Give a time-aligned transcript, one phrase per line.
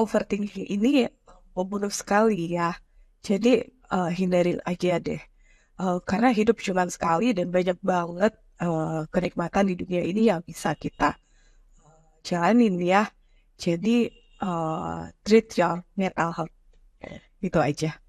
[0.00, 1.06] overthinking ini
[1.52, 2.72] membunuh sekali ya.
[3.20, 3.60] Jadi
[3.92, 5.20] uh, hindarin aja deh.
[5.76, 8.32] Uh, karena hidup cuma sekali dan banyak banget
[8.64, 11.20] uh, kenikmatan di dunia ini yang bisa kita
[12.24, 13.12] jalanin ya.
[13.60, 14.08] Jadi
[14.40, 16.54] uh, treat your mental health.
[17.44, 17.99] Itu aja.